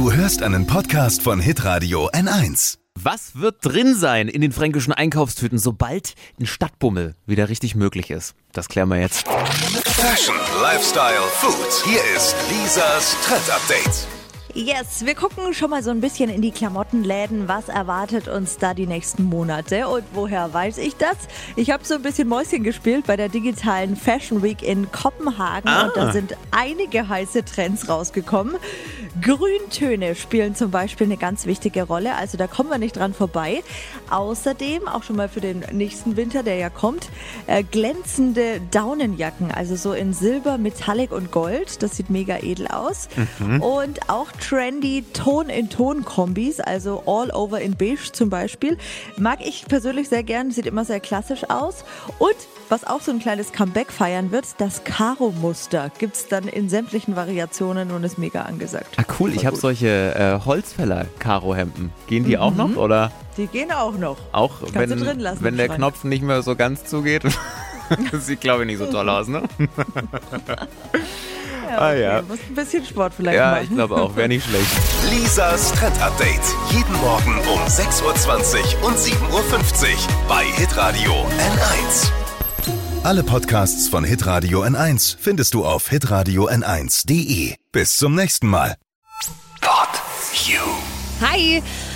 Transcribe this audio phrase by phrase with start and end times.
[0.00, 2.78] Du hörst einen Podcast von Hitradio N1.
[2.98, 8.34] Was wird drin sein in den fränkischen Einkaufstüten, sobald ein Stadtbummel wieder richtig möglich ist?
[8.52, 9.28] Das klären wir jetzt.
[9.28, 11.84] Fashion, Lifestyle, Food.
[11.84, 14.19] Hier ist Lisas Trend Update.
[14.54, 17.46] Yes, wir gucken schon mal so ein bisschen in die Klamottenläden.
[17.46, 19.86] Was erwartet uns da die nächsten Monate?
[19.86, 21.16] Und woher weiß ich das?
[21.54, 25.84] Ich habe so ein bisschen Mäuschen gespielt bei der digitalen Fashion Week in Kopenhagen Ah.
[25.86, 28.56] und da sind einige heiße Trends rausgekommen.
[29.20, 33.62] Grüntöne spielen zum Beispiel eine ganz wichtige Rolle, also da kommen wir nicht dran vorbei.
[34.08, 37.08] Außerdem, auch schon mal für den nächsten Winter, der ja kommt,
[37.46, 41.82] äh, glänzende Daunenjacken, also so in Silber, Metallic und Gold.
[41.82, 43.08] Das sieht mega edel aus.
[43.60, 48.76] Und auch trendy Ton-in-Ton-Kombis, also all over in beige zum Beispiel.
[49.16, 51.84] Mag ich persönlich sehr gern, sieht immer sehr klassisch aus.
[52.18, 52.34] Und
[52.68, 57.16] was auch so ein kleines Comeback feiern wird, das Karo-Muster gibt es dann in sämtlichen
[57.16, 58.96] Variationen und ist mega angesagt.
[58.96, 59.32] Ah, cool.
[59.34, 61.92] Ich habe solche äh, Holzfäller-Karo-Hemden.
[62.06, 62.76] Gehen die auch noch?
[62.76, 64.16] Oder Die gehen auch noch.
[64.32, 65.78] auch, Kannst wenn, drin lassen wenn der Schrank.
[65.78, 67.22] Knopf nicht mehr so ganz zugeht?
[68.12, 69.42] das sieht, glaube ich, nicht so toll aus, ne?
[71.78, 72.22] ah ja.
[72.22, 73.64] Muss ein bisschen Sport vielleicht Ja, machen.
[73.64, 74.16] ich glaube auch.
[74.16, 74.66] Wäre nicht schlecht.
[75.10, 76.40] Lisas Trend Update.
[76.72, 79.98] Jeden Morgen um 6.20 Uhr und 7.50 Uhr
[80.28, 82.10] bei Hitradio N1.
[83.02, 87.54] Alle Podcasts von Hitradio N1 findest du auf hitradio n1.de.
[87.72, 88.76] Bis zum nächsten Mal.
[89.60, 89.88] Pod
[90.46, 90.60] You.
[91.22, 91.62] Hi,